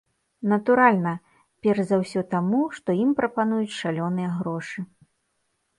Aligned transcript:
Натуральна, 0.51 1.11
перш 1.67 1.79
за 1.91 1.99
ўсё 2.05 2.21
таму, 2.33 2.61
што 2.79 2.89
ім 3.03 3.11
прапануюць 3.21 3.79
шалёныя 3.81 4.29
грошы. 4.41 4.79